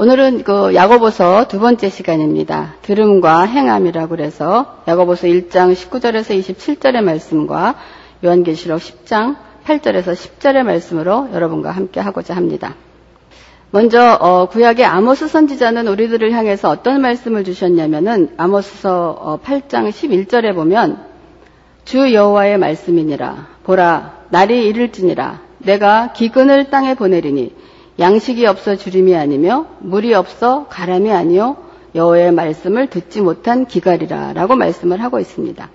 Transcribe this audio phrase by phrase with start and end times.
[0.00, 2.76] 오늘은 그 야고보서 두 번째 시간입니다.
[2.82, 7.74] 들음과 행함이라고 그래서 야고보서 1장 19절에서 27절의 말씀과
[8.24, 9.34] 요한계시록 10장
[9.64, 12.76] 8절에서 10절의 말씀으로 여러분과 함께 하고자 합니다.
[13.72, 21.04] 먼저 어, 구약의 아모스 선지자는 우리들을 향해서 어떤 말씀을 주셨냐면은 아모스서 8장 어, 11절에 보면
[21.84, 27.52] 주 여호와의 말씀이니라 보라 날이 이를지니라 내가 기근을 땅에 보내리니
[27.98, 31.56] 양식이 없어 주림이 아니며 물이 없어 가람이 아니요
[31.94, 35.68] 여호와의 말씀을 듣지 못한 기갈이라라고 말씀을 하고 있습니다.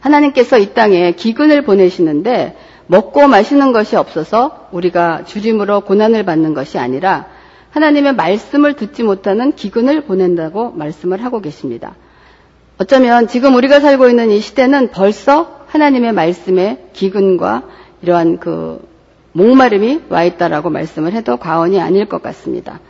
[0.00, 2.56] 하나님께서 이 땅에 기근을 보내시는데
[2.86, 7.26] 먹고 마시는 것이 없어서 우리가 주림으로 고난을 받는 것이 아니라
[7.70, 11.94] 하나님의 말씀을 듣지 못하는 기근을 보낸다고 말씀을 하고 계십니다.
[12.78, 17.62] 어쩌면 지금 우리가 살고 있는 이 시대는 벌써 하나님의 말씀의 기근과
[18.02, 18.80] 이러한 그
[19.32, 22.80] 목마름이 와 있다라고 말씀을 해도 과언이 아닐 것 같습니다.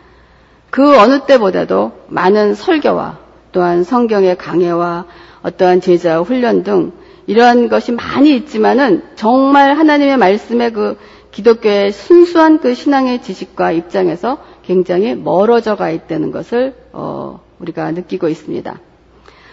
[0.70, 3.18] 그 어느 때보다도 많은 설교와
[3.52, 5.06] 또한 성경의 강해와
[5.42, 6.92] 어떠한 제자 훈련 등
[7.26, 10.96] 이러한 것이 많이 있지만은 정말 하나님의 말씀의 그
[11.30, 18.78] 기독교의 순수한 그 신앙의 지식과 입장에서 굉장히 멀어져 가 있다는 것을 어, 우리가 느끼고 있습니다.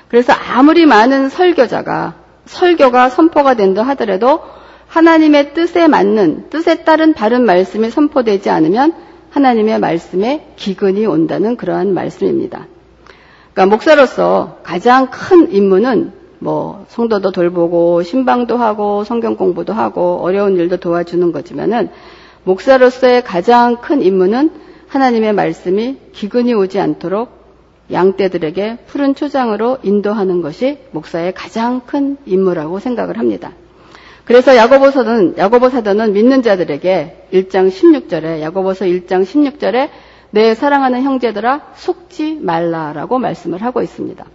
[0.08, 4.42] 그래서 아무리 많은 설교자가 설교가 선포가 된다 하더라도
[4.98, 8.94] 하나님의 뜻에 맞는 뜻에 따른 바른 말씀이 선포되지 않으면
[9.30, 12.66] 하나님의 말씀에 기근이 온다는 그러한 말씀입니다.
[13.54, 20.78] 그러니까 목사로서 가장 큰 임무는 뭐 성도도 돌보고 신방도 하고 성경 공부도 하고 어려운 일도
[20.78, 21.90] 도와주는 거지만은
[22.44, 24.50] 목사로서의 가장 큰 임무는
[24.88, 27.30] 하나님의 말씀이 기근이 오지 않도록
[27.92, 33.52] 양떼들에게 푸른 초장으로 인도하는 것이 목사의 가장 큰 임무라고 생각을 합니다.
[34.28, 39.90] 그래서 야고보서는 야고보 사도는 믿는 자들에게 1장 16절에 야고보서 1장 16절에
[40.32, 44.26] 내 사랑하는 형제들아 속지 말라라고 말씀을 하고 있습니다.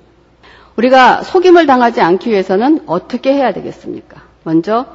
[0.76, 4.22] 우리가 속임을 당하지 않기 위해서는 어떻게 해야 되겠습니까?
[4.44, 4.86] 먼저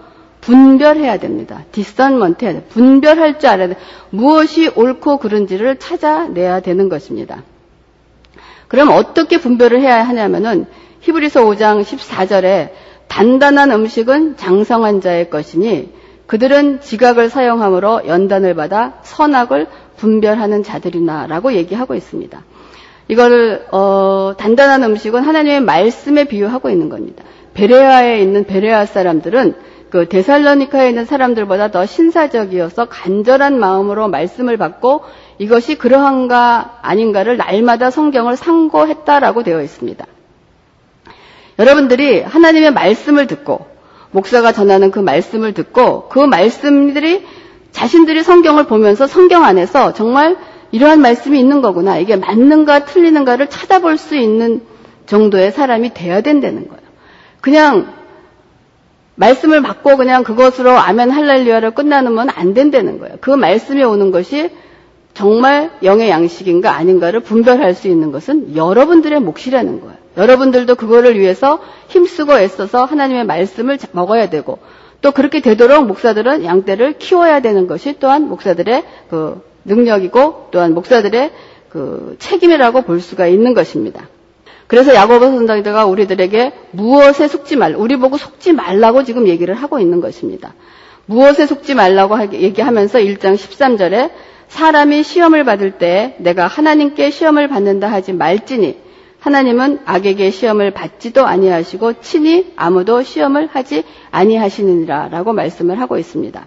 [0.41, 1.63] 분별해야 됩니다.
[1.71, 2.63] discernment 해야 돼.
[2.63, 3.75] 분별할 줄 알아야 돼.
[4.09, 7.43] 무엇이 옳고 그른지를 찾아내야 되는 것입니다.
[8.67, 10.65] 그럼 어떻게 분별을 해야 하냐면은
[11.01, 12.71] 히브리서 5장 14절에
[13.07, 15.93] 단단한 음식은 장성한 자의 것이니
[16.27, 22.43] 그들은 지각을 사용함으로 연단을 받아 선악을 분별하는 자들이나라고 얘기하고 있습니다.
[23.07, 27.23] 이거를 어, 단단한 음식은 하나님의 말씀에 비유하고 있는 겁니다.
[27.53, 29.55] 베레아에 있는 베레아 사람들은
[29.89, 35.01] 그 데살로니카에 있는 사람들보다 더 신사적이어서 간절한 마음으로 말씀을 받고
[35.37, 40.05] 이것이 그러한가 아닌가를 날마다 성경을 상고했다라고 되어 있습니다.
[41.59, 43.67] 여러분들이 하나님의 말씀을 듣고
[44.11, 47.25] 목사가 전하는 그 말씀을 듣고 그 말씀들이
[47.71, 50.37] 자신들이 성경을 보면서 성경 안에서 정말
[50.71, 51.97] 이러한 말씀이 있는 거구나.
[51.97, 54.61] 이게 맞는가 틀리는가를 찾아볼 수 있는
[55.05, 56.81] 정도의 사람이 돼야 된다는 거예요.
[57.41, 57.93] 그냥
[59.15, 63.17] 말씀을 받고 그냥 그것으로 아멘 할렐루야를 끝나는 안 된다는 거예요.
[63.21, 64.51] 그 말씀이 오는 것이
[65.13, 69.97] 정말 영의 양식인가 아닌가를 분별할 수 있는 것은 여러분들의 몫이라는 거예요.
[70.17, 74.59] 여러분들도 그거를 위해서 힘쓰고 애써서 하나님의 말씀을 먹어야 되고
[75.01, 81.31] 또 그렇게 되도록 목사들은 양떼를 키워야 되는 것이 또한 목사들의 그 능력이고 또한 목사들의
[81.69, 84.07] 그 책임이라고 볼 수가 있는 것입니다.
[84.65, 90.01] 그래서 야고보 선장자가 우리들에게 무엇에 속지 말, 우리 보고 속지 말라고 지금 얘기를 하고 있는
[90.01, 90.53] 것입니다.
[91.05, 94.11] 무엇에 속지 말라고 얘기하면서 1장 13절에
[94.49, 98.86] 사람이 시험을 받을 때 내가 하나님께 시험을 받는다 하지 말지니
[99.19, 106.45] 하나님은 악에게 시험을 받지도 아니하시고 친히 아무도 시험을 하지 아니하시느니라라고 말씀을 하고 있습니다.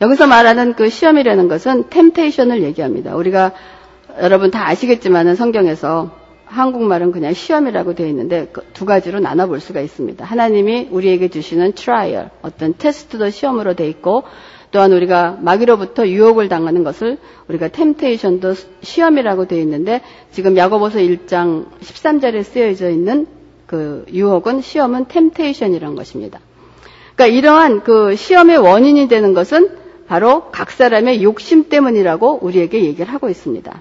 [0.00, 3.14] 여기서 말하는 그 시험이라는 것은 temptation을 얘기합니다.
[3.16, 3.52] 우리가
[4.20, 6.10] 여러분 다 아시겠지만은 성경에서
[6.46, 10.24] 한국말은 그냥 시험이라고 되어 있는데 그두 가지로 나눠 볼 수가 있습니다.
[10.24, 14.24] 하나님이 우리에게 주시는 trial, 어떤 테스트도 시험으로 되어 있고
[14.74, 20.00] 또한 우리가 마귀로부터 유혹을 당하는 것을 우리가 temptation도 시험이라고 되어 있는데
[20.32, 23.28] 지금 야고보서 1장 13절에 쓰여져 있는
[23.68, 26.40] 그 유혹은 시험은 temptation이란 것입니다.
[27.14, 29.70] 그러니까 이러한 그 시험의 원인이 되는 것은
[30.08, 33.80] 바로 각 사람의 욕심 때문이라고 우리에게 얘기를 하고 있습니다.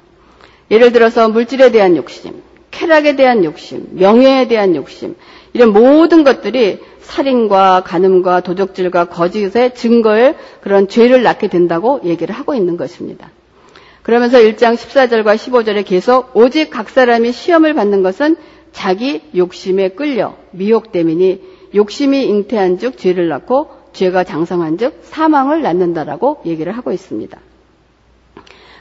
[0.69, 5.15] 예를 들어서 물질에 대한 욕심, 쾌락에 대한 욕심, 명예에 대한 욕심,
[5.53, 12.77] 이런 모든 것들이 살인과 간음과 도적질과 거짓의 증거에 그런 죄를 낳게 된다고 얘기를 하고 있는
[12.77, 13.29] 것입니다.
[14.01, 18.35] 그러면서 1장 14절과 15절에 계속 오직 각 사람이 시험을 받는 것은
[18.71, 21.41] 자기 욕심에 끌려 미혹됨이니
[21.75, 27.39] 욕심이 잉태한 즉 죄를 낳고 죄가 장성한 즉 사망을 낳는다라고 얘기를 하고 있습니다.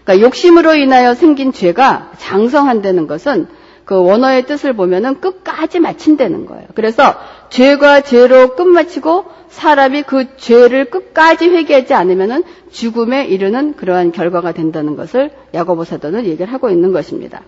[0.04, 3.46] 그러니까 욕심으로 인하여 생긴 죄가 장성한다는 것은
[3.84, 6.66] 그 원어의 뜻을 보면은 끝까지 마친다는 거예요.
[6.74, 7.14] 그래서
[7.50, 15.30] 죄과 죄로 끝마치고 사람이 그 죄를 끝까지 회개하지 않으면은 죽음에 이르는 그러한 결과가 된다는 것을
[15.52, 17.42] 야고보 사도는 얘기를 하고 있는 것입니다.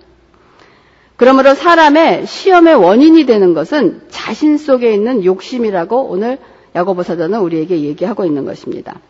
[1.17, 6.39] 그러므로 사람의 시험의 원인이 되는 것은 자신 속에 있는 욕심이라고 오늘
[6.75, 9.01] 야고보 사도는 우리에게 얘기하고 있는 것입니다.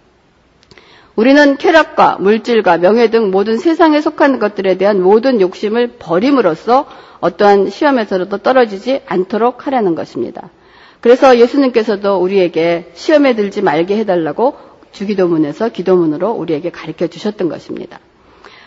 [1.17, 6.87] 우리는 쾌락과 물질과 명예 등 모든 세상에 속한 것들에 대한 모든 욕심을 버림으로써
[7.21, 10.51] 어떠한 시험에서도 떨어지지 않도록 하라는 것입니다.
[11.01, 14.57] 그래서 예수님께서도 우리에게 시험에 들지 말게 해달라고
[14.91, 18.01] 주기도문에서 기도문으로 우리에게 가르쳐 주셨던 것입니다.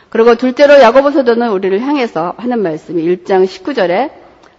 [0.10, 4.12] 그리고 둘째로 야고보 사도는 우리를 향해서 하는 말씀이 1장 19절에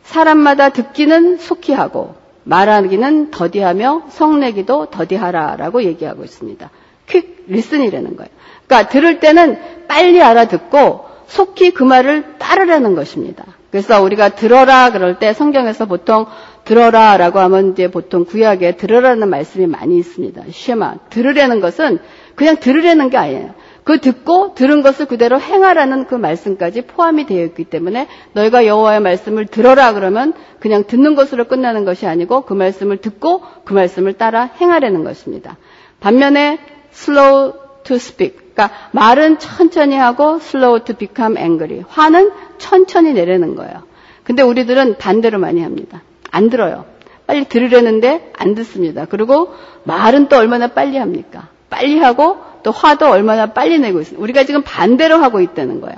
[0.02, 2.14] 사람마다 듣기는 속히 하고
[2.44, 6.70] 말하기는 더디하며 성내기도 더디하라라고 얘기하고 있습니다.
[7.08, 8.30] quick listen이라는 거예요.
[8.66, 9.58] 그러니까 들을 때는
[9.88, 13.44] 빨리 알아듣고 속히 그 말을 따르라는 것입니다.
[13.70, 16.26] 그래서 우리가 들어라 그럴 때 성경에서 보통
[16.64, 20.42] 들어라라고 하면 이제 보통 구약에 들으라는 말씀이 많이 있습니다.
[20.50, 21.98] 쉐마 들으라는 것은
[22.34, 23.54] 그냥 들으려는 게 아니에요.
[23.84, 29.46] 그 듣고 들은 것을 그대로 행하라는 그 말씀까지 포함이 되어 있기 때문에 너희가 여호와의 말씀을
[29.46, 35.04] 들어라 그러면 그냥 듣는 것으로 끝나는 것이 아니고 그 말씀을 듣고 그 말씀을 따라 행하라는
[35.04, 35.56] 것입니다.
[36.00, 36.58] 반면에
[36.98, 37.52] slow
[37.84, 43.84] to speak 그러니까 말은 천천히 하고 slow to become angry 화는 천천히 내려는 거예요.
[44.24, 46.02] 근데 우리들은 반대로 많이 합니다.
[46.30, 46.84] 안 들어요.
[47.26, 49.06] 빨리 들으려는데 안 듣습니다.
[49.06, 49.54] 그리고
[49.84, 51.48] 말은 또 얼마나 빨리 합니까?
[51.70, 54.22] 빨리 하고 또 화도 얼마나 빨리 내고 있습니다.
[54.22, 55.96] 우리가 지금 반대로 하고 있다는 거예요.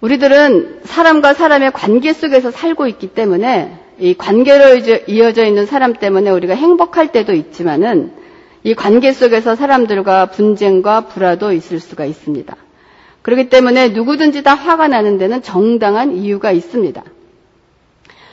[0.00, 6.54] 우리들은 사람과 사람의 관계 속에서 살고 있기 때문에 이 관계로 이어져 있는 사람 때문에 우리가
[6.54, 8.12] 행복할 때도 있지만은
[8.64, 12.56] 이 관계 속에서 사람들과 분쟁과 불화도 있을 수가 있습니다.
[13.22, 17.02] 그렇기 때문에 누구든지 다 화가 나는 데는 정당한 이유가 있습니다.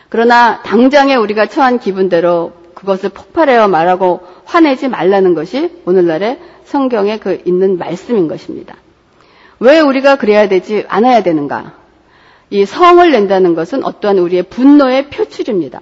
[0.10, 7.78] 그러나 당장에 우리가 처한 기분대로 그것을 폭발하여 말하고 화내지 말라는 것이 오늘날의 성경에 그 있는
[7.78, 8.76] 말씀인 것입니다.
[9.60, 11.74] 왜 우리가 그래야 되지 않아야 되는가?
[12.50, 15.82] 이 성을 낸다는 것은 어떠한 우리의 분노의 표출입니다.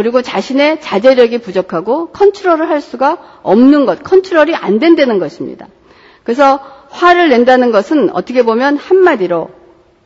[0.00, 5.68] 그리고 자신의 자제력이 부족하고 컨트롤을 할 수가 없는 것, 컨트롤이 안 된다는 것입니다.
[6.24, 6.58] 그래서
[6.88, 9.50] 화를 낸다는 것은 어떻게 보면 한마디로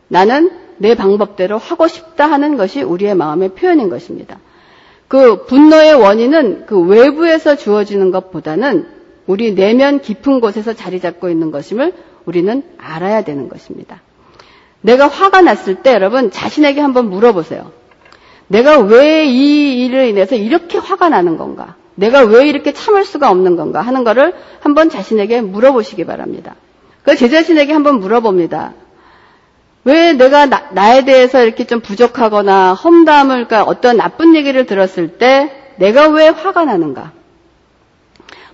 [0.08, 4.41] 나는 내 방법대로 하고 싶다 하는 것이 우리의 마음의 표현인 것입니다.
[5.06, 8.88] 그 분노의 원인은 그 외부에서 주어지는 것보다는
[9.29, 11.93] 우리 내면 깊은 곳에서 자리 잡고 있는 것임을
[12.25, 14.02] 우리는 알아야 되는 것입니다.
[14.81, 17.83] 내가 화가 났을 때 여러분 자신에게 한번 물어보세요.
[18.49, 21.75] 내가 왜 이 일을 인해서 이렇게 화가 나는 건가?
[21.94, 23.81] 내가 왜 이렇게 참을 수가 없는 건가?
[23.81, 26.55] 하는 것을 한번 자신에게 물어보시기 바랍니다.
[27.05, 28.73] 그 제 자신에게 한번 물어봅니다.
[29.85, 35.50] 왜 내가 나, 에 대해서 이렇게 좀 부족하거나 험담을, 그러니까 어떤 나쁜 얘기를 들었을 때
[35.76, 37.12] 내가 왜 화가 나는가?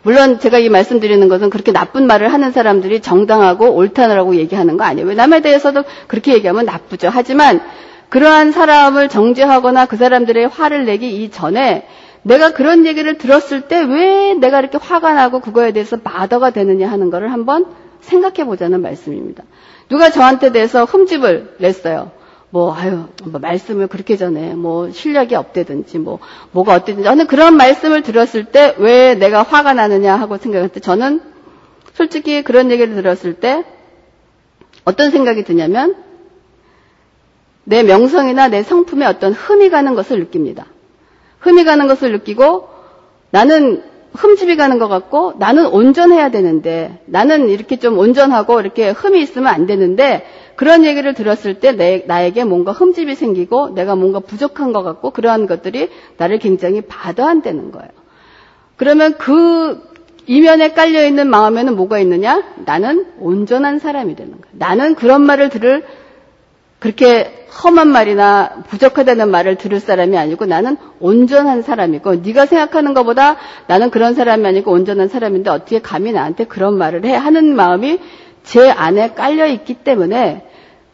[0.02, 5.06] 물론 제가 이 말씀드리는 것은 그렇게 나쁜 말을 하는 사람들이 정당하고 옳다라고 얘기하는 거 아니에요.
[5.06, 7.10] 왜 남에 대해서도 그렇게 얘기하면 나쁘죠.
[7.12, 7.60] 하지만
[8.10, 11.86] 그러한 사람을 정죄하거나 그 사람들의 화를 내기 이전에
[12.22, 17.10] 내가 그런 얘기를 들었을 때 왜 내가 이렇게 화가 나고 그거에 대해서 마더가 되느냐 하는
[17.10, 17.66] 것을 한번
[18.00, 19.44] 생각해 보자는 말씀입니다.
[19.88, 22.12] 누가 저한테 대해서 흠집을 냈어요.
[22.50, 26.18] 뭐, 아유, 뭐 말씀을 그렇게 전해, 뭐, 실력이 없대든지, 뭐,
[26.50, 27.04] 뭐가 어땠든지.
[27.04, 31.20] 저는 그런 말씀을 들었을 때 왜 내가 화가 나느냐 하고 생각할 때 저는
[31.94, 33.64] 솔직히 그런 얘기를 들었을 때
[34.84, 35.94] 어떤 생각이 드냐면
[37.70, 40.66] 내 명성이나 내 성품에 어떤 흠이 가는 것을 느낍니다.
[41.38, 42.68] 흠이 가는 것을 느끼고
[43.30, 49.46] 나는 흠집이 가는 것 같고 나는 온전해야 되는데 나는 이렇게 좀 온전하고 이렇게 흠이 있으면
[49.46, 54.82] 안 되는데 그런 얘기를 들었을 때 내, 나에게 뭔가 흠집이 생기고 내가 뭔가 부족한 것
[54.82, 57.88] 같고 그러한 것들이 나를 굉장히 바도한다는 거예요.
[58.74, 59.80] 그러면 그
[60.26, 62.42] 이면에 깔려 있는 마음에는 뭐가 있느냐?
[62.64, 64.44] 나는 온전한 사람이 되는 거예요.
[64.54, 65.84] 나는 그런 말을 들을
[66.80, 73.90] 그렇게 험한 말이나 부족하다는 말을 들을 사람이 아니고 나는 온전한 사람이고 네가 생각하는 것보다 나는
[73.90, 78.00] 그런 사람이 아니고 온전한 사람인데 어떻게 감히 나한테 그런 말을 해 하는 마음이
[78.42, 80.46] 제 안에 깔려 있기 때문에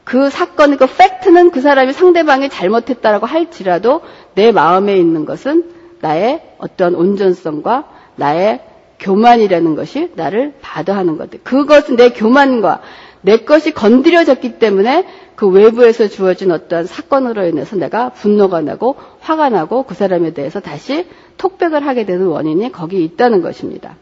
[0.02, 4.02] 그 사건, 그 팩트는 그 사람이 상대방이 잘못했다라고 할지라도
[4.35, 7.85] 내 마음에 있는 것은 나의 어떤 온전성과
[8.16, 8.61] 나의
[8.99, 11.40] 교만이라는 것이 나를 바도하는 것들.
[11.43, 12.83] 그것은 내 교만과
[13.23, 19.82] 내 것이 건드려졌기 때문에 그 외부에서 주어진 어떠한 사건으로 인해서 내가 분노가 나고 화가 나고
[19.85, 21.06] 그 사람에 대해서 다시
[21.37, 23.96] 톡백을 하게 되는 원인이 거기 있다는 것입니다.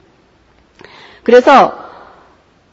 [1.22, 1.76] 그래서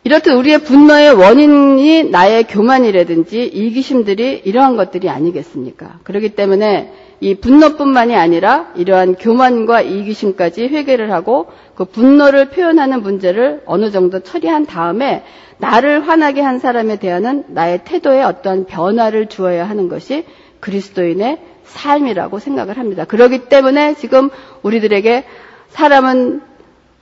[0.03, 5.99] 이렇듯 우리의 분노의 원인이 나의 교만이라든지 이기심들이 이러한 것들이 아니겠습니까?
[6.03, 6.91] 그렇기 때문에
[7.23, 14.65] 이 분노뿐만이 아니라 이러한 교만과 이기심까지 회개를 하고 그 분노를 표현하는 문제를 어느 정도 처리한
[14.65, 15.23] 다음에
[15.59, 20.25] 나를 화나게 한 사람에 대한 나의 태도에 어떠한 변화를 주어야 하는 것이
[20.59, 23.05] 그리스도인의 삶이라고 생각을 합니다.
[23.05, 24.31] 그렇기 때문에 지금
[24.63, 25.23] 우리들에게
[25.69, 26.41] 사람은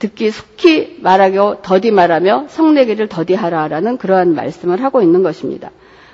[0.00, 5.70] 듣기 속히 말하고 더디 말하며 성내기를 더디하라라는 그러한 말씀을 하고 있는 것입니다.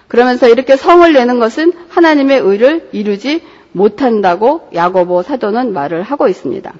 [0.06, 3.42] 그러면서 이렇게 성을 내는 것은 하나님의 의를 이루지
[3.76, 6.72] 못한다고 야고보 사도는 말을 하고 있습니다.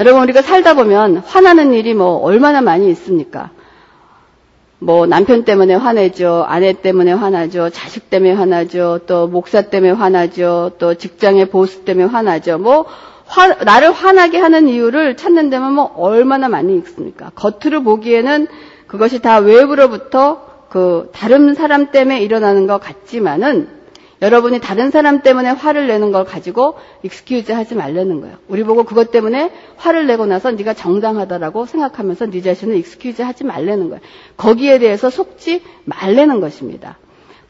[0.00, 3.50] 여러분 우리가 살다 보면 화나는 일이 뭐 얼마나 많이 있습니까?
[4.78, 6.44] 뭐 남편 때문에 화내죠.
[6.46, 7.70] 아내 때문에 화나죠.
[7.70, 9.00] 자식 때문에 화나죠.
[9.06, 10.72] 또 목사 때문에 화나죠.
[10.78, 12.58] 또 직장의 보수 때문에 화나죠.
[12.58, 12.84] 뭐
[13.24, 17.30] 화, 나를 화나게 하는 이유를 찾는다면 뭐 얼마나 많이 있습니까?
[17.36, 18.48] 겉으로 보기에는
[18.86, 23.75] 그것이 다 외부로부터 그 다른 사람 때문에 일어나는 것 같지만은
[24.22, 28.36] 여러분이 다른 사람 때문에 화를 내는 걸 가지고 excuse 하지 말라는 거예요.
[28.48, 33.90] 우리 보고 그것 때문에 화를 내고 나서 네가 정당하다라고 생각하면서 네 자신을 excuse 하지 말라는
[33.90, 34.00] 거예요.
[34.36, 36.98] 거기에 대해서 속지 말라는 것입니다.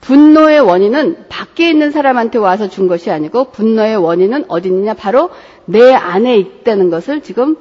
[0.01, 5.31] 분노의 원인은 밖에 있는 사람한테 와서 준 것이 아니고 분노의 원인은 어디 있느냐 바로
[5.65, 7.57] 내 안에 있다는 것을 지금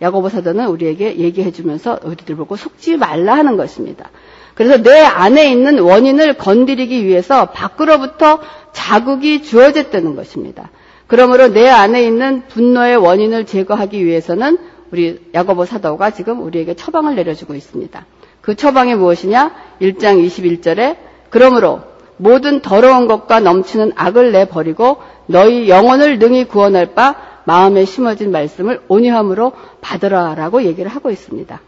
[0.00, 4.10] 야고보 사도는 우리에게 얘기해 주면서 우리들 보고 속지 말라 하는 것입니다.
[4.58, 8.40] 그래서 내 안에 있는 원인을 건드리기 위해서 밖으로부터
[8.72, 10.70] 자극이 주어졌다는 것입니다.
[11.06, 14.58] 그러므로 내 안에 있는 분노의 원인을 제거하기 위해서는
[14.90, 18.04] 우리 야고보 사도가 지금 우리에게 처방을 내려주고 있습니다.
[18.40, 19.52] 그 처방이 무엇이냐?
[19.80, 20.96] 1장 21절에
[21.30, 21.82] 그러므로
[22.16, 24.96] 모든 더러운 것과 넘치는 악을 내버리고
[25.26, 31.60] 너희 영혼을 능히 구원할 바 마음에 심어진 말씀을 온유함으로 받으라라고 얘기를 하고 있습니다.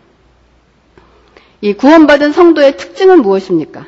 [1.61, 3.87] 이 구원받은 성도의 특징은 무엇입니까?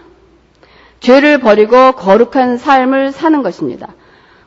[1.00, 3.94] 죄를 버리고 거룩한 삶을 사는 것입니다.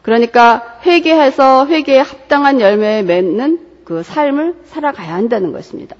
[0.01, 5.95] 그러니까 회개해서 회개에 합당한 열매에 맺는 그 삶을 살아가야 한다는 것입니다.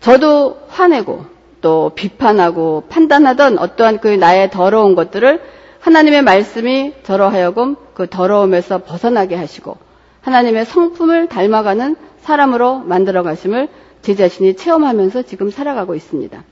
[0.00, 1.26] 저도 화내고
[1.60, 5.42] 또 비판하고 판단하던 어떠한 그 나의 더러운 것들을
[5.80, 9.76] 하나님의 말씀이 저로 하여금 그 더러움에서 벗어나게 하시고
[10.20, 13.68] 하나님의 성품을 닮아가는 사람으로 만들어 가심을
[14.02, 16.42] 제 자신이 체험하면서 지금 살아가고 있습니다.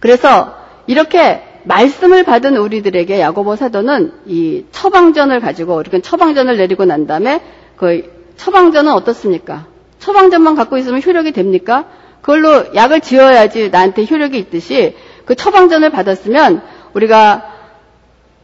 [0.00, 7.40] 그래서 이렇게 말씀을 받은 우리들에게 야고보 사도는 이 처방전을 가지고 이렇게 처방전을 내리고 난 다음에
[7.76, 9.66] 그 처방전은 어떻습니까?
[9.98, 11.86] 처방전만 갖고 있으면 효력이 됩니까?
[12.20, 16.62] 그걸로 약을 지어야지 나한테 효력이 있듯이 그 처방전을 받았으면
[16.94, 17.52] 우리가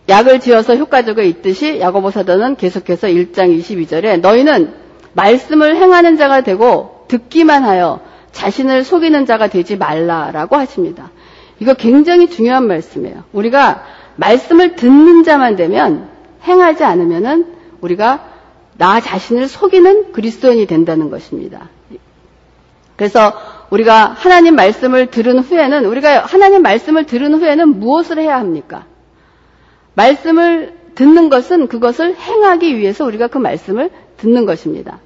[0.08, 4.75] 약을 지어서 효과적으로 있듯이 야고보 사도는 계속해서 1장 22절에 너희는
[5.12, 8.00] 말씀을 행하는 자가 되고 듣기만 하여
[8.32, 11.11] 자신을 속이는 자가 되지 말라라고 하십니다.
[11.61, 13.25] 이거 굉장히 중요한 말씀이에요.
[13.32, 13.85] 우리가
[14.16, 16.08] 말씀을 듣는 자만 되면
[16.44, 17.47] 행하지 않으면은
[17.80, 18.28] 우리가
[18.76, 21.68] 나 자신을 속이는 그리스도인이 된다는 것입니다.
[22.97, 23.32] 그래서
[23.70, 28.87] 우리가 하나님 말씀을 들은 후에는 우리가 하나님 말씀을 들은 후에는 무엇을 해야 합니까?
[29.94, 34.99] 말씀을 듣는 것은 그것을 행하기 위해서 우리가 그 말씀을 듣는 것입니다.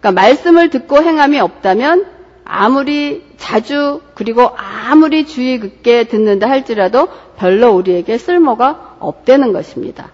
[0.00, 2.15] 그러니까 말씀을 듣고 행함이 없다면
[2.48, 10.12] 아무리 자주 그리고 아무리 주의 깊게 듣는다 할지라도 별로 우리에게 쓸모가 없다는 것입니다.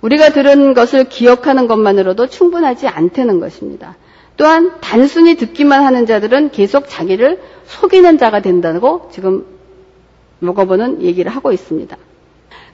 [0.00, 3.96] 우리가 들은 것을 기억하는 것만으로도 충분하지 않다는 것입니다.
[4.36, 9.44] 또한 단순히 듣기만 하는 자들은 계속 자기를 속이는 자가 된다고 지금
[10.40, 11.96] 먹어보는 얘기를 하고 있습니다.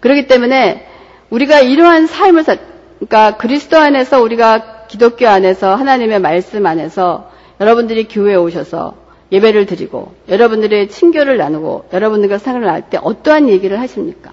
[0.00, 0.87] 그렇기 때문에
[1.30, 2.56] 우리가 이러한 삶을 사,
[3.00, 7.30] 그러니까 그리스도 안에서 우리가 기독교 안에서 하나님의 말씀 안에서
[7.61, 8.95] 여러분들이 교회에 오셔서
[9.31, 14.33] 예배를 드리고 여러분들의 친교를 나누고 여러분들과 상을 나눌 때 어떠한 얘기를 하십니까?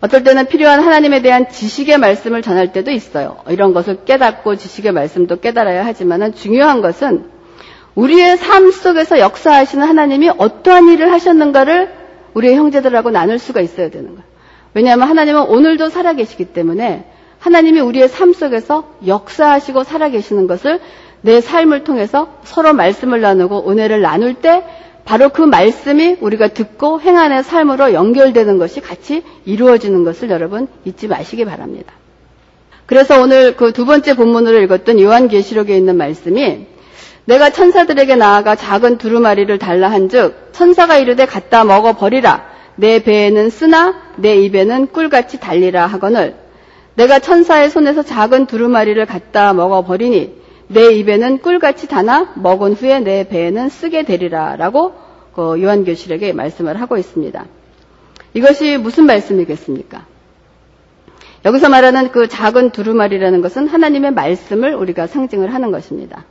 [0.00, 3.36] 어떨 때는 필요한 하나님에 대한 지식의 말씀을 전할 때도 있어요.
[3.48, 7.26] 이런 것을 깨닫고 지식의 말씀도 깨달아야 하지만 중요한 것은
[7.94, 11.92] 우리의 삶 속에서 역사하시는 하나님이 어떠한 일을 하셨는가를
[12.34, 14.22] 우리의 형제들하고 나눌 수가 있어야 되는 거예요.
[14.74, 17.04] 왜냐하면 하나님은 오늘도 살아계시기 때문에
[17.38, 20.80] 하나님이 우리의 삶 속에서 역사하시고 살아계시는 것을
[21.22, 24.64] 내 삶을 통해서 서로 말씀을 나누고 은혜를 나눌 때
[25.04, 31.44] 바로 그 말씀이 우리가 듣고 행하는 삶으로 연결되는 것이 같이 이루어지는 것을 여러분 잊지 마시기
[31.44, 31.94] 바랍니다.
[32.86, 36.66] 그래서 오늘 그 두 번째 본문으로 읽었던 요한계시록에 있는 말씀이
[37.24, 42.44] 내가 천사들에게 나아가 작은 두루마리를 달라 한즉 천사가 이르되 갖다 먹어 버리라
[42.76, 46.34] 내 배에는 쓰나 내 입에는 꿀같이 달리라 하거늘
[46.94, 50.41] 내가 천사의 손에서 작은 두루마리를 갖다 먹어 버리니
[50.72, 54.94] 내 입에는 꿀같이 다나 먹은 후에 내 배에는 쓰게 되리라 라고
[55.34, 57.44] 그 요한교실에게 말씀을 하고 있습니다.
[58.34, 60.06] 이것이 무슨 말씀이겠습니까?
[61.44, 66.24] 여기서 말하는 그 작은 두루마리라는 것은 하나님의 말씀을 우리가 상징을 하는 것입니다.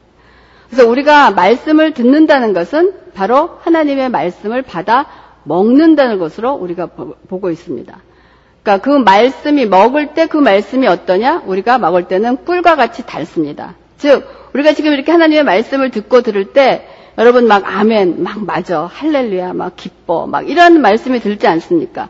[0.69, 5.05] 그래서 우리가 말씀을 듣는다는 것은 바로 하나님의 말씀을 받아
[5.43, 6.87] 먹는다는 것으로 우리가
[7.27, 8.01] 보고 있습니다.
[8.63, 11.43] 그러니까 그 말씀이 먹을 때 그 말씀이 어떠냐?
[11.45, 13.75] 우리가 먹을 때는 꿀과 같이 달습니다.
[14.01, 16.87] 즉, 우리가 지금 이렇게 하나님의 말씀을 듣고 들을 때
[17.19, 22.09] 여러분 막 아멘, 막 맞아, 할렐루야, 막 기뻐, 막 이런 말씀이 들지 않습니까?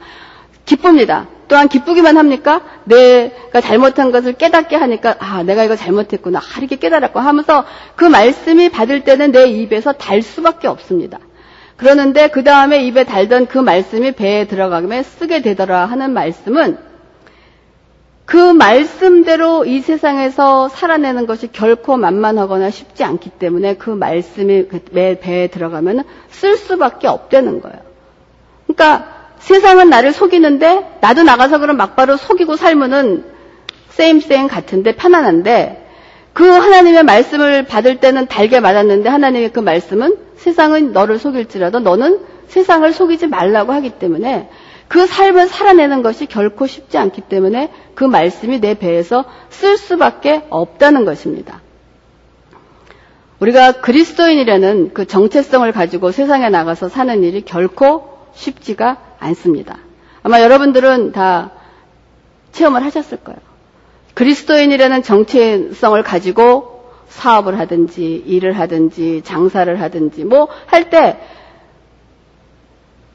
[0.65, 1.27] 기쁩니다.
[1.49, 2.61] 또한 기쁘기만 합니까?
[2.85, 7.65] 내가 잘못한 것을 깨닫게 하니까 아 내가 이거 잘못했구나 아, 이렇게 깨달았고 하면서
[7.97, 11.19] 그 말씀이 받을 때는 내 입에서 달 수밖에 없습니다.
[11.75, 16.90] 그러는데 그 다음에 입에 달던 그 말씀이 배에 들어가면 쓰게 되더라 하는 말씀은
[18.31, 25.47] 그 말씀대로 이 세상에서 살아내는 것이 결코 만만하거나 쉽지 않기 때문에 그 말씀이 내 배에
[25.47, 27.77] 들어가면 쓸 수밖에 없다는 거예요.
[28.67, 33.25] 그러니까 세상은 나를 속이는데 나도 나가서 그럼 막바로 속이고 살면은
[33.89, 35.85] 쌤쌤 같은데 편안한데
[36.31, 42.93] 그 하나님의 말씀을 받을 때는 달게 맞았는데 하나님의 그 말씀은 세상은 너를 속일지라도 너는 세상을
[42.93, 44.47] 속이지 말라고 하기 때문에
[44.91, 51.05] 그 삶을 살아내는 것이 결코 쉽지 않기 때문에 그 말씀이 내 배에서 쓸 수밖에 없다는
[51.05, 51.61] 것입니다.
[53.39, 59.77] 우리가 그리스도인이라는 그 정체성을 가지고 세상에 나가서 사는 일이 결코 쉽지가 않습니다.
[60.23, 61.51] 아마 여러분들은 다
[62.51, 63.39] 체험을 하셨을 거예요.
[64.13, 71.17] 그리스도인이라는 정체성을 가지고 사업을 하든지 일을 하든지 장사를 하든지 뭐 할 때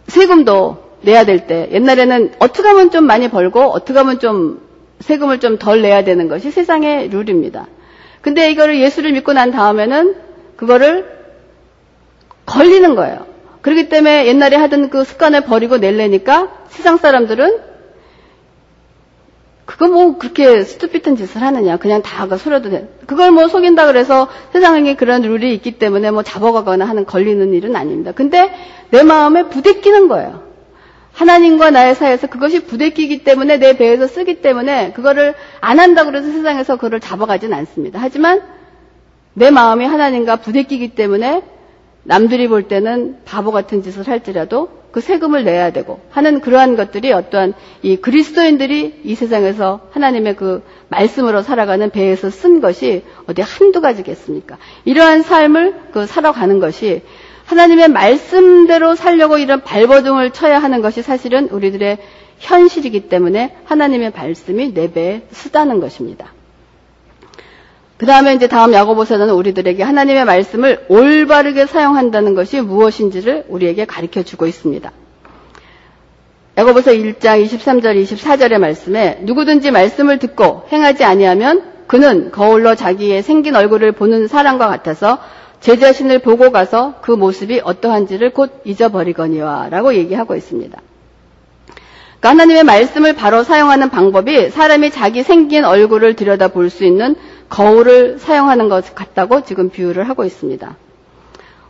[0.09, 4.61] 세금도 내야 될 때 옛날에는 어떻게 하면 좀 많이 벌고 어떻게 하면 좀
[5.01, 7.67] 세금을 좀 덜 내야 되는 것이 세상의 룰입니다.
[8.23, 10.17] 근데 이거를 예수를 믿고 난 다음에는
[10.57, 11.07] 그거를
[12.47, 13.27] 걸리는 거예요.
[13.61, 17.59] 그렇기 때문에 옛날에 하던 그 습관을 버리고 낼래니까 세상 사람들은
[19.65, 21.77] 그거 뭐 그렇게 스투핏한 짓을 하느냐.
[21.77, 22.89] 그냥 다가 소려도 돼.
[23.07, 28.13] 그걸 뭐 속인다 그래서 세상에 그런 룰이 있기 때문에 뭐 잡아가거나 하는 걸리는 일은 아닙니다.
[28.13, 28.51] 근데
[28.91, 30.46] 내 마음에 부대끼는 거예요.
[31.17, 36.77] 하나님과 나의 사이에서 그것이 부대끼기 때문에 내 배에서 쓰기 때문에 그거를 안 한다고 해서 세상에서
[36.77, 37.99] 그걸 잡아가진 않습니다.
[38.03, 38.43] 하지만
[39.33, 41.43] 내 마음이 하나님과 부대끼기 때문에
[42.03, 47.55] 남들이 볼 때는 바보 같은 짓을 할지라도 그 세금을 내야 되고 하는 그러한 것들이 어떠한
[47.83, 54.59] 이 그리스도인들이 이 세상에서 하나님의 그 말씀으로 살아가는 배에서 쓴 것이 어디 한두 가지겠습니까?
[54.85, 57.03] 이러한 삶을 그 살아가는 것이
[57.47, 61.99] 하나님의 말씀대로 살려고 이런 발버둥을 쳐야 하는 것이 사실은 우리들의
[62.39, 66.33] 현실이기 때문에 하나님의 말씀이 내 배에 쓰다는 것입니다.
[67.97, 74.47] 그 다음에 이제 다음 야고보서는 우리들에게 하나님의 말씀을 올바르게 사용한다는 것이 무엇인지를 우리에게 가르쳐 주고
[74.47, 74.93] 있습니다.
[76.59, 83.93] 야고보서 1장 23절 24절의 말씀에 누구든지 말씀을 듣고 행하지 아니하면 그는 거울로 자기의 생긴 얼굴을
[83.93, 85.19] 보는 사람과 같아서
[85.61, 90.79] 제 자신을 보고 가서 그 모습이 어떠한지를 곧 잊어버리거니와 라고 얘기하고 있습니다.
[92.21, 97.15] 그러니까 하나님의 말씀을 바로 사용하는 방법이 사람이 자기 생긴 얼굴을 들여다 볼 수 있는
[97.49, 100.77] 거울을 사용하는 것 같다고 지금 비유를 하고 있습니다.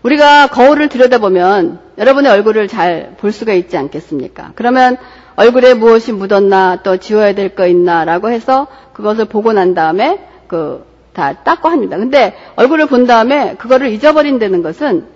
[0.02, 4.52] 우리가 거울을 들여다보면 여러분의 얼굴을 잘 볼 수가 있지 않겠습니까?
[4.54, 4.96] 그러면
[5.36, 10.84] 얼굴에 무엇이 묻었나 또 지워야 될 거 있나 라고 해서 그것을 보고 난 다음에 그
[11.16, 11.96] 다 닦고 합니다.
[11.96, 15.06] 근데 얼굴을 본 다음에 그거를 잊어버린다는 것은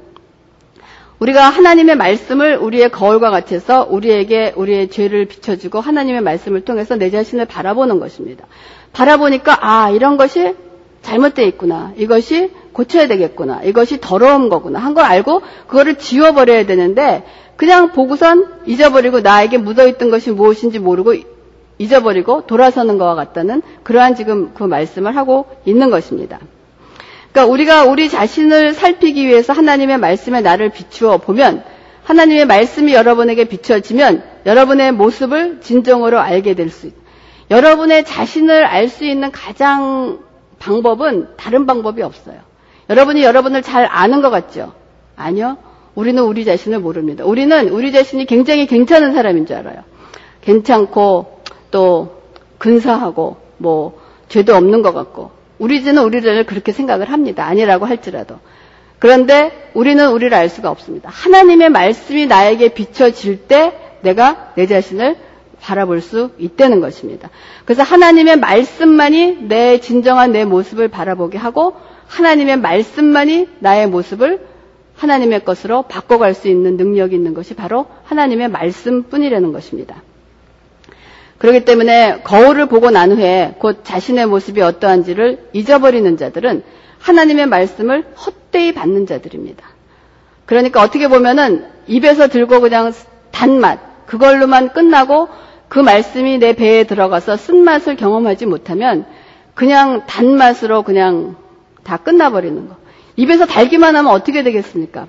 [1.18, 7.44] 우리가 하나님의 말씀을 우리의 거울과 같아서 우리에게 우리의 죄를 비춰주고 하나님의 말씀을 통해서 내 자신을
[7.44, 8.46] 바라보는 것입니다.
[8.94, 10.54] 바라보니까 아 이런 것이
[11.02, 11.92] 잘못되어 있구나.
[11.96, 13.60] 이것이 고쳐야 되겠구나.
[13.64, 14.78] 이것이 더러운 거구나.
[14.78, 17.24] 한 걸 알고 그거를 지워버려야 되는데
[17.56, 21.12] 그냥 보고선 잊어버리고 나에게 묻어있던 것이 무엇인지 모르고
[21.80, 26.38] 잊어버리고 돌아서는 것과 같다는 그러한 지금 그 말씀을 하고 있는 것입니다.
[27.32, 31.64] 그러니까 우리가 우리 자신을 살피기 위해서 하나님의 말씀에 나를 비추어 보면
[32.04, 36.96] 하나님의 말씀이 여러분에게 비춰지면 여러분의 모습을 진정으로 알게 될 수 있다.
[37.50, 40.20] 여러분의 자신을 알 수 있는 가장
[40.58, 42.36] 방법은 다른 방법이 없어요.
[42.90, 44.72] 여러분이 여러분을 잘 아는 것 같죠?
[45.16, 45.56] 아니요.
[45.94, 47.24] 우리는 우리 자신을 모릅니다.
[47.24, 49.82] 우리는 우리 자신이 굉장히 괜찮은 사람인 줄 알아요.
[50.42, 51.39] 괜찮고
[51.70, 52.22] 또
[52.58, 57.44] 근사하고 뭐 죄도 없는 것 같고 우리는 우리를 그렇게 생각을 합니다.
[57.46, 58.36] 아니라고 할지라도.
[58.98, 61.10] 그런데 우리는 우리를 알 수가 없습니다.
[61.12, 65.16] 하나님의 말씀이 나에게 비춰질 때 내가 내 자신을
[65.60, 67.30] 바라볼 수 있다는 것입니다.
[67.64, 71.74] 그래서 하나님의 말씀만이 내 진정한 내 모습을 바라보게 하고
[72.08, 74.46] 하나님의 말씀만이 나의 모습을
[74.96, 80.02] 하나님의 것으로 바꿔갈 수 있는 능력이 있는 것이 바로 하나님의 말씀뿐이라는 것입니다.
[81.40, 86.62] 그렇기 때문에 거울을 보고 난 후에 곧 자신의 모습이 어떠한지를 잊어버리는 자들은
[86.98, 89.66] 하나님의 말씀을 헛되이 받는 자들입니다.
[90.44, 92.92] 그러니까 어떻게 보면은 입에서 들고 그냥
[93.30, 95.28] 단맛 그걸로만 끝나고
[95.68, 99.06] 그 말씀이 내 배에 들어가서 쓴맛을 경험하지 못하면
[99.54, 101.36] 그냥 단맛으로 그냥
[101.84, 102.76] 다 끝나버리는 거.
[103.16, 105.06] 입에서 달기만 하면 어떻게 되겠습니까?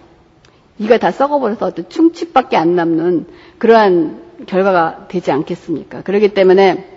[0.78, 3.26] 이가 다 썩어버려서 어떤 충치밖에 안 남는
[3.58, 6.02] 그러한 결과가 되지 않겠습니까?
[6.02, 6.88] 그렇기 때문에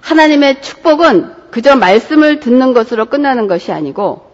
[0.00, 4.26] 하나님의 축복은 그저 말씀을 듣는 것으로 끝나는 것이 아니고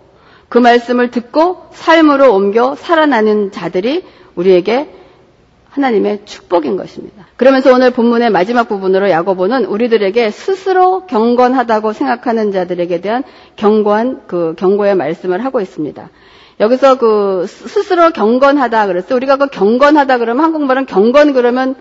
[0.49, 4.91] 그 말씀을 듣고 삶으로 옮겨 살아나는 자들이 우리에게
[5.71, 7.27] 하나님의 축복인 것입니다.
[7.37, 13.25] 그러면서 오늘 본문의 마지막 부분으로 야고보는 우리들에게 스스로 경건하다고 생각하는 자들에게 대한
[13.57, 16.11] 경고한 그 경고의 말씀을 하고 있습니다.
[16.63, 19.17] 여기서 그 스스로 경건하다 그랬어요.
[19.17, 21.75] 우리가 그 경건하다 그러면 한국말은 경건 그러면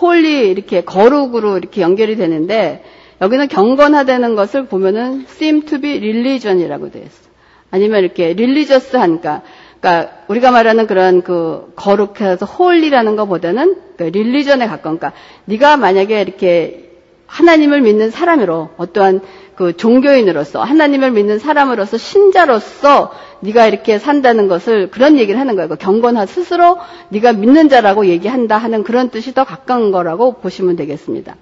[0.00, 2.82] holy 이렇게 거룩으로 이렇게 연결이 되는데
[3.20, 7.30] 여기는 경건하다는 것을 보면은 seem to be religion이라고 되어 있어.
[7.70, 9.42] 아니면 이렇게 religious 하니까
[9.80, 15.12] 그러니까 우리가 말하는 그런 그 거룩해서 holy라는 것보다는 그 religion에 가까운 그러니까
[15.44, 16.90] 네가 만약에 이렇게
[17.26, 19.20] 하나님을 믿는 사람으로 어떠한
[19.54, 25.68] 그 종교인으로서 하나님을 믿는 사람으로서 신자로서 네가 이렇게 산다는 것을 그런 얘기를 하는 거예요.
[25.68, 26.78] 그 경건하 스스로
[27.10, 31.36] 네가 믿는 자라고 얘기한다 하는 그런 뜻이 더 가까운 거라고 보시면 되겠습니다.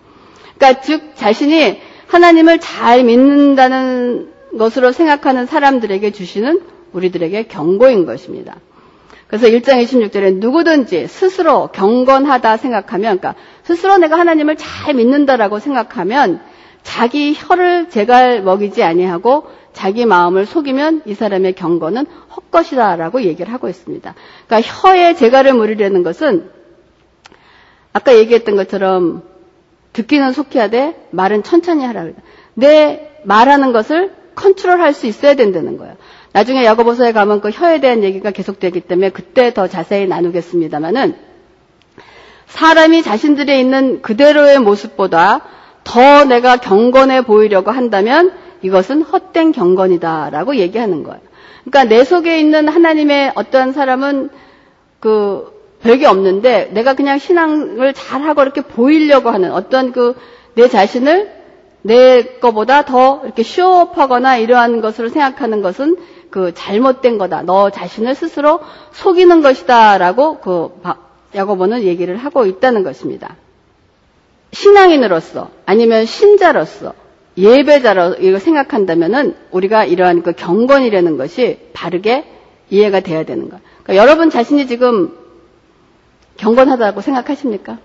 [0.57, 6.61] 그러니까 즉 자신이 하나님을 잘 믿는다는 것으로 생각하는 사람들에게 주시는
[6.93, 8.57] 우리들에게 경고인 것입니다.
[9.29, 16.41] 그래서 1장 26절에 누구든지 스스로 경건하다 생각하면, 그러니까 스스로 내가 하나님을 잘 믿는다라고 생각하면
[16.83, 24.15] 자기 혀를 제갈 먹이지 아니하고 자기 마음을 속이면 이 사람의 경건은 헛것이다라고 얘기를 하고 있습니다.
[24.47, 26.51] 그러니까 혀에 제갈을 물으려는 것은
[27.93, 29.23] 아까 얘기했던 것처럼
[29.93, 32.09] 듣기는 하되 말은 천천히 하라.
[32.55, 35.97] 내 말하는 것을 컨트롤할 수 있어야 된다는 거예요.
[36.33, 41.17] 나중에 야고보서에 가면 그 혀에 대한 얘기가 계속되기 때문에 그때 더 자세히 나누겠습니다만은
[42.47, 45.43] 사람이 자신들에 있는 그대로의 모습보다
[45.91, 51.21] 더 내가 경건해 보이려고 한다면 이것은 헛된 경건이다라고 얘기하는 거예요.
[51.65, 54.31] 그러니까 내 속에 있는 하나님의 어떠한 사람은
[55.01, 61.33] 그 별게 없는데 내가 그냥 신앙을 잘하고 이렇게 보이려고 하는 어떤 그내 자신을
[61.83, 65.97] 내 거보다 더 이렇게 쇼업하거나 이러한 것으로 생각하는 것은
[66.31, 67.43] 그 잘못된 거다.
[67.43, 68.61] 너 자신을 스스로
[68.93, 70.69] 속이는 것이다라고 그
[71.35, 73.35] 야고보는 얘기를 하고 있다는 것입니다.
[74.53, 76.95] 신앙인으로서 아니면 신자로서
[77.37, 82.25] 예배자로 이거 생각한다면은 우리가 이러한 그 경건이라는 것이 바르게
[82.71, 83.63] 이해가 돼야 되는 거예요.
[83.83, 85.17] 그러니까 여러분 자신이 지금
[86.37, 87.79] 경건하다고 생각하십니까?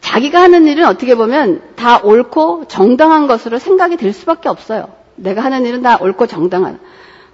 [0.00, 4.88] 자기가 하는 일은 어떻게 보면 다 옳고 정당한 것으로 생각이 될 수밖에 없어요.
[5.16, 6.80] 내가 하는 일은 다 옳고 정당한.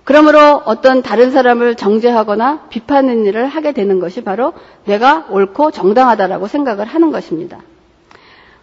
[0.05, 4.53] 그러므로 어떤 다른 사람을 정죄하거나 비판하는 일을 하게 되는 것이 바로
[4.85, 7.59] 내가 옳고 정당하다라고 생각을 하는 것입니다.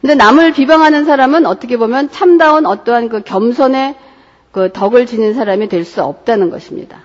[0.04, 3.96] 근데 남을 비방하는 사람은 어떻게 보면 참다운 어떠한 그 겸손의
[4.52, 7.00] 그 덕을 지닌 사람이 될 수 없다는 것입니다.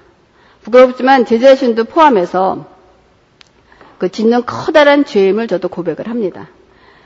[0.63, 2.67] 부끄럽지만 제 자신도 포함해서
[3.99, 6.49] 그 짓는 커다란 죄임을 저도 고백을 합니다.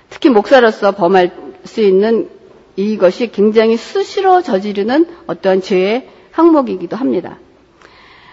[0.08, 1.30] 특히 목사로서 범할
[1.64, 2.30] 수 있는
[2.76, 7.36] 이것이 굉장히 수시로 저지르는 어떠한 죄의 항목이기도 합니다.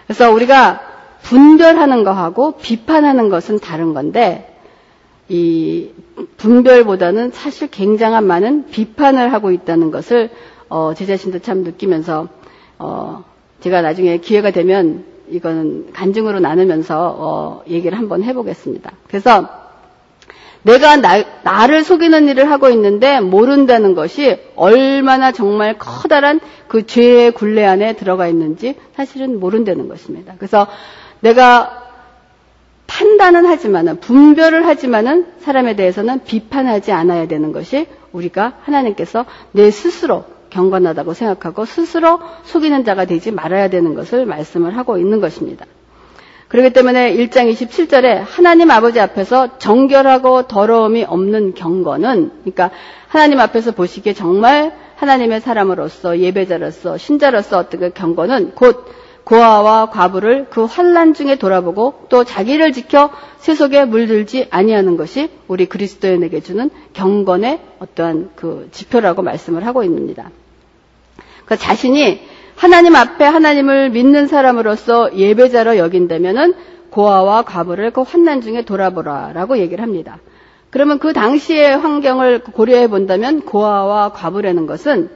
[0.06, 0.80] 그래서 우리가
[1.24, 4.49] 분별하는 것하고 비판하는 것은 다른 건데
[5.30, 5.90] 이
[6.38, 10.28] 분별보다는 사실 굉장한 많은 비판을 하고 있다는 것을
[10.68, 12.28] 어, 제 자신도 참 느끼면서
[12.78, 13.24] 어,
[13.60, 18.90] 제가 나중에 기회가 되면 이거는 간증으로 나누면서 어, 얘기를 한번 해보겠습니다.
[19.06, 19.48] 그래서
[20.62, 27.64] 내가 나, 나를 속이는 일을 하고 있는데 모른다는 것이 얼마나 정말 커다란 그 죄의 굴레
[27.64, 30.34] 안에 들어가 있는지 사실은 모른다는 것입니다.
[30.38, 30.66] 그래서
[31.20, 31.89] 내가
[33.00, 41.14] 판단은 하지만은 분별을 하지만은 사람에 대해서는 비판하지 않아야 되는 것이 우리가 하나님께서 내 스스로 경건하다고
[41.14, 45.64] 생각하고 스스로 속이는 자가 되지 말아야 되는 것을 말씀을 하고 있는 것입니다.
[46.48, 52.70] 그렇기 때문에 1장 27절에 하나님 아버지 앞에서 정결하고 더러움이 없는 경건은 그러니까
[53.08, 58.84] 하나님 앞에서 보시기에 정말 하나님의 사람으로서 예배자로서 신자로서 어떤 그 경건은 곧
[59.30, 66.40] 고아와 과부를 그 환란 중에 돌아보고 또 자기를 지켜 세속에 물들지 아니하는 것이 우리 그리스도인에게
[66.40, 70.30] 주는 경건의 어떠한 그 지표라고 말씀을 하고 있습니다.
[71.44, 72.22] 그 자신이
[72.56, 76.54] 하나님 앞에 하나님을 믿는 사람으로서 예배자로 여긴다면은
[76.90, 80.18] 고아와 과부를 그 환난 중에 돌아보라라고 얘기를 합니다.
[80.70, 85.08] 그러면 그 당시의 환경을 고려해 본다면 고아와 과부라는 것은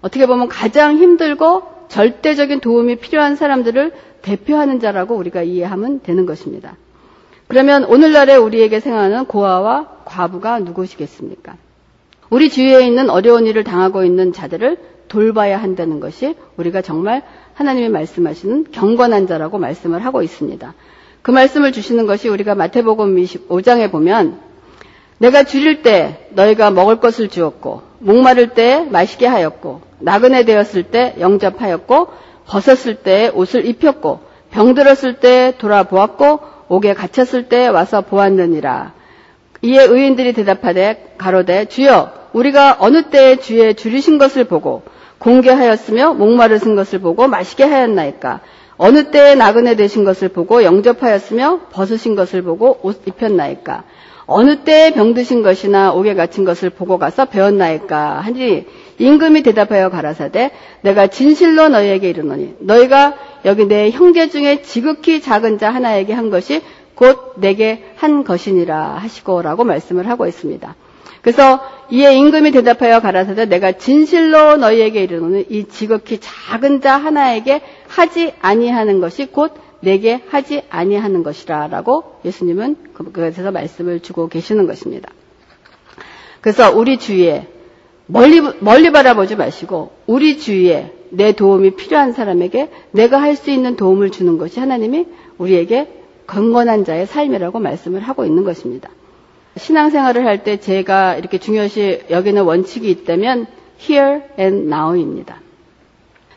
[0.00, 6.76] 어떻게 보면 가장 힘들고 절대적인 도움이 필요한 사람들을 대표하는 자라고 우리가 이해하면 되는 것입니다.
[7.46, 11.56] 그러면 오늘날에 우리에게 생각하는 고아와 과부가 누구시겠습니까?
[12.30, 14.76] 우리 주위에 있는 어려운 일을 당하고 있는 자들을
[15.08, 17.22] 돌봐야 한다는 것이 우리가 정말
[17.54, 20.74] 하나님이 말씀하시는 경건한 자라고 말씀을 하고 있습니다.
[21.22, 24.40] 그 말씀을 주시는 것이 우리가 마태복음 25장에 보면
[25.16, 32.08] 내가 줄일 때 너희가 먹을 것을 주었고 목마를 때 마시게 하였고 나그네 되었을 때 영접하였고
[32.46, 38.92] 벗었을 때 옷을 입혔고 병들었을 때 돌아보았고 옥에 갇혔을 때 와서 보았느니라.
[39.62, 44.82] 이에 의인들이 대답하되 가로되 주여 우리가 어느 때에 주의 줄이신 것을 보고
[45.18, 48.40] 공개하였으며 목마르신 것을 보고 마시게 하였나이까
[48.76, 53.82] 어느 때에 나그네 되신 것을 보고 영접하였으며 벗으신 것을 보고 옷 입혔나이까
[54.30, 58.66] 어느 때에 병드신 것이나 옥에 갇힌 것을 보고 가서 배웠나이까 하니
[58.98, 60.50] 임금이 대답하여 가라사대
[60.82, 63.14] 내가 진실로 너희에게 이르노니 너희가
[63.46, 66.60] 여기 내 형제 중에 지극히 작은 자 하나에게 한 것이
[66.94, 70.76] 곧 내게 한 것이니라 하시고라고 말씀을 하고 있습니다.
[71.22, 71.60] 그래서
[71.90, 79.00] 이에 임금이 대답하여 가라사대 내가 진실로 너희에게 이르노니 이 지극히 작은 자 하나에게 하지 아니하는
[79.00, 85.10] 것이 곧 내게 하지 아니하는 것이라라고 예수님은 그것에서 말씀을 주고 계시는 것입니다.
[86.40, 87.46] 그래서 우리 주위에
[88.06, 94.10] 멀리 멀리 바라보지 마시고 우리 주위에 내 도움이 필요한 사람에게 내가 할 수 있는 도움을
[94.10, 95.06] 주는 것이 하나님이
[95.38, 95.92] 우리에게
[96.26, 98.90] 건건한 자의 삶이라고 말씀을 하고 있는 것입니다.
[99.56, 103.46] 신앙생활을 할 때 제가 이렇게 중요시 여기는 원칙이 있다면
[103.80, 105.40] here and now입니다.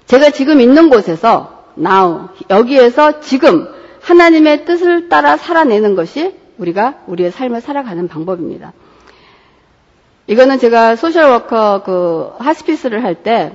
[0.05, 3.67] 제가 지금 있는 곳에서 now 여기에서 지금
[4.01, 8.73] 하나님의 뜻을 따라 살아내는 것이 우리가 우리의 삶을 살아가는 방법입니다.
[10.27, 13.51] 이거는 제가 소셜워커 그 하스피스를 할 때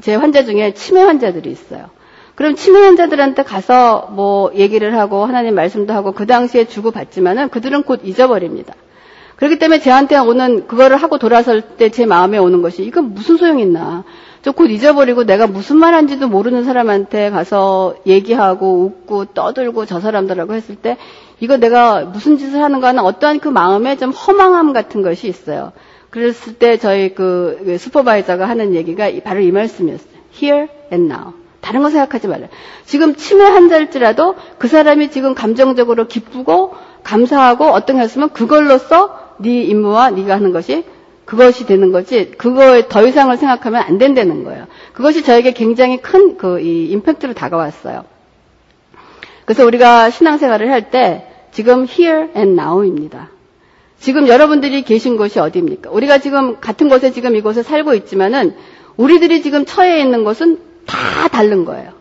[0.00, 1.90] 제 환자 중에 치매 환자들이 있어요.
[2.34, 7.82] 그럼 치매 환자들한테 가서 뭐 얘기를 하고 하나님 말씀도 하고 그 당시에 주고 받지만은 그들은
[7.82, 8.74] 곧 잊어버립니다.
[9.36, 13.58] 그렇기 때문에 저한테 오는 그거를 하고 돌아설 때 제 마음에 오는 것이 이건 무슨 소용
[13.58, 14.04] 있나.
[14.42, 20.54] 저 곧 잊어버리고 내가 무슨 말 한지도 모르는 사람한테 가서 얘기하고 웃고 떠들고 저 사람들하고
[20.54, 20.96] 했을 때
[21.40, 25.72] 이거 내가 무슨 짓을 하는가 하는 어떠한 그 마음에 좀 허망함 같은 것이 있어요.
[26.10, 30.10] 그랬을 때 저희 그, 그 슈퍼바이저가 하는 얘기가 바로 이 말씀이었어요.
[30.34, 31.34] Here and now.
[31.60, 32.48] 다른 거 생각하지 말라.
[32.86, 40.10] 지금 치매 환자일지라도 그 사람이 지금 감정적으로 기쁘고 감사하고 어떤 게 있으면 그걸로써 네 임무와
[40.10, 40.84] 네가 하는 것이
[41.28, 44.64] 그것이 되는 거지 그거에 더 이상을 생각하면 안 된다는 거예요.
[44.94, 48.06] 그것이 저에게 굉장히 큰그이 임팩트로 다가왔어요.
[49.44, 53.28] 그래서 우리가 신앙생활을 할 때 지금 here and now입니다.
[54.00, 55.90] 지금 여러분들이 계신 곳이 어디입니까?
[55.90, 58.56] 우리가 지금 같은 곳에 지금 이곳에 살고 있지만은
[58.96, 61.92] 우리들이 지금 처해 있는 곳은 다 다른 거예요.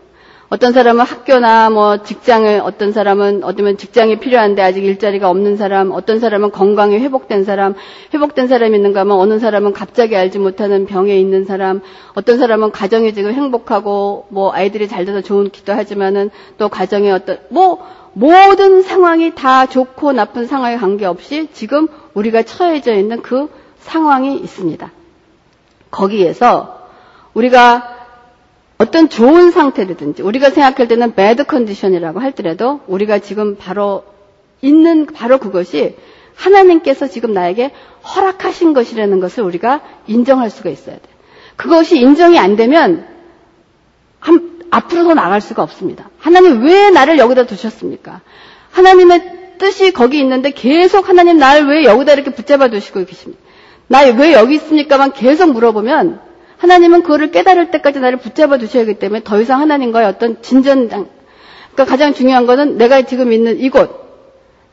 [0.49, 6.19] 어떤 사람은 학교나 뭐 직장에 어떤 사람은 어쩌면 직장이 필요한데 아직 일자리가 없는 사람, 어떤
[6.19, 7.75] 사람은 건강이 회복된 사람,
[8.13, 11.81] 회복된 사람이 있는가 하면 어느 사람은 갑자기 알지 못하는 병에 있는 사람,
[12.13, 17.39] 어떤 사람은 가정이 지금 행복하고 뭐 아이들이 잘 돼서 좋은 기도 하지만은 또 가정에 어떤
[17.49, 24.91] 뭐 모든 상황이 다 좋고 나쁜 상황에 관계없이 지금 우리가 처해져 있는 그 상황이 있습니다.
[25.91, 26.87] 거기에서
[27.33, 27.96] 우리가
[28.77, 34.03] 어떤 좋은 상태라든지 우리가 생각할 때는 bad condition이라고 할더라도 우리가 지금 바로
[34.61, 35.95] 있는 바로 그것이
[36.35, 37.71] 하나님께서 지금 나에게
[38.15, 41.01] 허락하신 것이라는 것을 우리가 인정할 수가 있어야 돼.
[41.55, 43.07] 그것이 인정이 안 되면
[44.19, 46.09] 한, 앞으로 더 나갈 수가 없습니다.
[46.19, 48.21] 하나님 왜 나를 여기다 두셨습니까?
[48.71, 53.41] 하나님의 뜻이 거기 있는데 계속 하나님 나를 왜 여기다 이렇게 붙잡아 두시고 계십니까?
[53.87, 56.26] 나 왜 여기 있습니까만 계속 물어보면
[56.67, 61.85] 하나님은 그거를 깨달을 때까지 나를 붙잡아 두셔야 하기 때문에 더 이상 하나님과의 어떤 진전, 그러니까
[61.85, 63.89] 가장 중요한 것은 내가 지금 있는 이곳,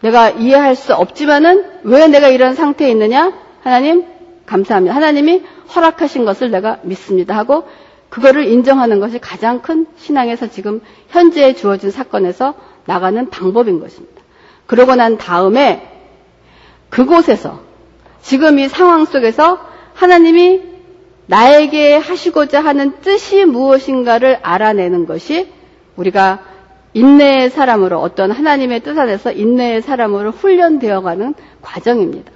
[0.00, 3.32] 내가 이해할 수 없지만은 왜 내가 이런 상태에 있느냐?
[3.62, 4.04] 하나님,
[4.44, 4.94] 감사합니다.
[4.94, 5.42] 하나님이
[5.74, 7.36] 허락하신 것을 내가 믿습니다.
[7.36, 7.68] 하고
[8.10, 12.54] 그거를 인정하는 것이 가장 큰 신앙에서 지금 현재에 주어진 사건에서
[12.86, 14.20] 나가는 방법인 것입니다.
[14.66, 15.90] 그러고 난 다음에
[16.90, 17.60] 그곳에서
[18.20, 19.58] 지금 이 상황 속에서
[19.94, 20.73] 하나님이
[21.26, 25.52] 나에게 하시고자 하는 뜻이 무엇인가를 알아내는 것이
[25.96, 26.40] 우리가
[26.92, 32.30] 인내의 사람으로 어떤 하나님의 뜻 안에서 인내의 사람으로 훈련되어가는 과정입니다.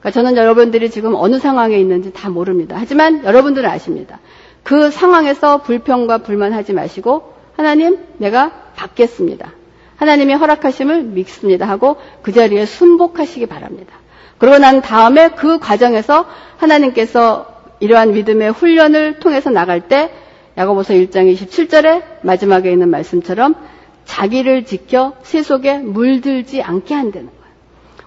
[0.00, 2.76] 그러니까 저는 여러분들이 지금 어느 상황에 있는지 다 모릅니다.
[2.78, 4.20] 하지만 여러분들은 아십니다.
[4.62, 9.52] 그 상황에서 불평과 불만하지 마시고 하나님 내가 받겠습니다.
[9.96, 13.94] 하나님이 허락하심을 믿습니다 하고 그 자리에 순복하시기 바랍니다.
[14.38, 16.24] 그러고 난 다음에 그 과정에서
[16.56, 17.49] 하나님께서
[17.80, 20.10] 이러한 믿음의 훈련을 통해서 나갈 때
[20.56, 23.54] 야고보서 1장 27절에 마지막에 있는 말씀처럼
[24.04, 27.40] 자기를 지켜 세속에 물들지 않게 한다는 거예요.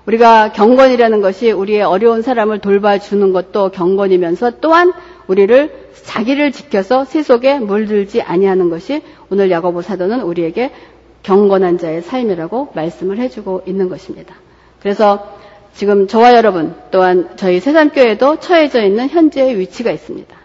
[0.05, 4.91] 우리가 경건이라는 것이 우리의 어려운 사람을 돌봐주는 것도 경건이면서 또한
[5.27, 10.71] 우리를 자기를 지켜서 세속에 물들지 아니하는 것이 오늘 야고보 사도는 우리에게
[11.23, 14.35] 경건한 자의 삶이라고 말씀을 해주고 있는 것입니다.
[14.81, 15.32] 그래서
[15.73, 20.35] 지금 저와 여러분 또한 저희 새삼교회도 처해져 있는 현재의 위치가 있습니다.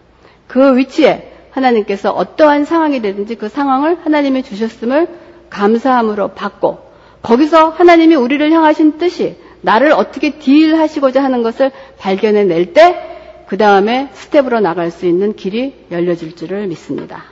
[0.47, 5.07] 그 위치에 하나님께서 어떠한 상황이 되든지 그 상황을 하나님이 주셨음을
[5.49, 6.79] 감사함으로 받고
[7.21, 13.09] 거기서 하나님이 우리를 향하신 뜻이 나를 어떻게 deal하시고자 하는 것을 발견해 낼 때
[13.49, 17.23] 그 다음에 스텝으로 나갈 수 있는 길이 열려질 줄을 믿습니다.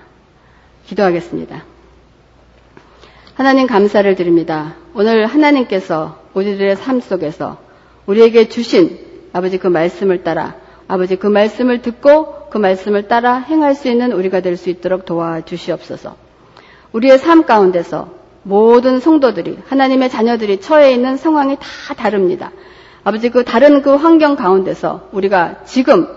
[0.87, 1.63] 기도하겠습니다.
[3.35, 4.73] 하나님 감사를 드립니다.
[4.95, 7.59] 오늘 하나님께서 우리들의 삶 속에서
[8.07, 8.97] 우리에게 주신
[9.33, 10.55] 아버지 그 말씀을 따라
[10.87, 16.15] 아버지 그 말씀을 듣고 그 말씀을 따라 행할 수 있는 우리가 될 수 있도록 도와주시옵소서.
[16.93, 18.09] 우리의 삶 가운데서
[18.43, 22.51] 모든 성도들이 하나님의 자녀들이 처해 있는 상황이 다 다릅니다.
[23.03, 26.07] 아버지 그 다른 그 환경 가운데서 우리가 지금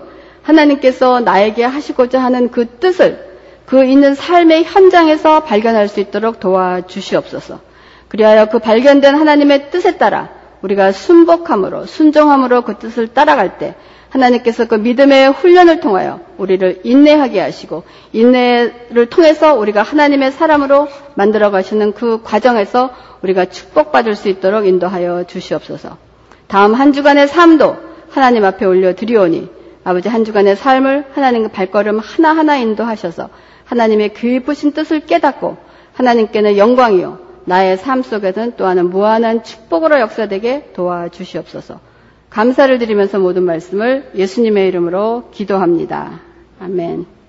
[0.41, 3.31] 하나님께서 나에게 하시고자 하는 그 뜻을
[3.65, 7.59] 그 있는 삶의 현장에서 발견할 수 있도록 도와주시옵소서.
[8.07, 13.75] 그리하여 그 발견된 하나님의 뜻에 따라 우리가 순복함으로 순종함으로 그 뜻을 따라갈 때
[14.09, 21.93] 하나님께서 그 믿음의 훈련을 통하여 우리를 인내하게 하시고 인내를 통해서 우리가 하나님의 사람으로 만들어 가시는
[21.93, 25.97] 그 과정에서 우리가 축복받을 수 있도록 인도하여 주시옵소서.
[26.47, 27.77] 다음 한 주간의 삶도
[28.09, 29.49] 하나님 앞에 올려 드리오니
[29.83, 33.29] 아버지 한 주간의 삶을 하나님 의 발걸음 하나하나 인도하셔서
[33.65, 35.57] 하나님의 깊으신 뜻을 깨닫고
[35.93, 41.79] 하나님께는 영광이요 나의 삶 속에는 또한 무한한 축복으로 역사되게 도와주시옵소서.
[42.29, 46.21] 감사를 드리면서 모든 말씀을 예수님의 이름으로 기도합니다.
[46.59, 47.20] 아멘.